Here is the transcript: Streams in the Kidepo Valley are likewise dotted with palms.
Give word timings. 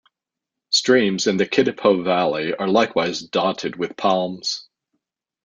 Streams 0.71 1.27
in 1.27 1.37
the 1.37 1.45
Kidepo 1.45 2.03
Valley 2.03 2.55
are 2.55 2.67
likewise 2.67 3.21
dotted 3.21 3.75
with 3.75 3.95
palms. 3.95 4.67